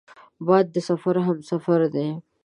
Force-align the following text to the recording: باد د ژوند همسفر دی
باد 0.45 0.65
د 0.73 0.75
ژوند 0.85 1.17
همسفر 1.27 1.81
دی 1.93 2.09